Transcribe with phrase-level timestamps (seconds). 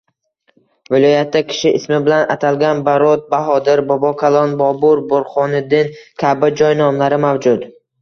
[0.95, 7.75] Viloyatda kishi ismi bilan atalgan Barot, Bahodir, Bobokalon, Bobur, Burxoniddin kabi joy nomlari mavjud.